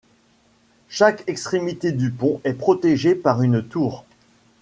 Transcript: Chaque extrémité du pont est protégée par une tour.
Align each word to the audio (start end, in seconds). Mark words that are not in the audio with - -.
Chaque 0.89 1.23
extrémité 1.27 1.91
du 1.91 2.09
pont 2.09 2.41
est 2.43 2.53
protégée 2.55 3.13
par 3.13 3.43
une 3.43 3.61
tour. 3.61 4.03